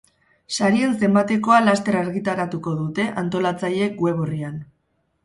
Sarien 0.53 0.93
zenbatekoa 1.07 1.57
laster 1.65 1.97
argitaratuko 1.99 2.73
dute 2.79 3.05
antolatzaileek 3.23 4.03
web 4.07 4.25
orrian. 4.25 4.57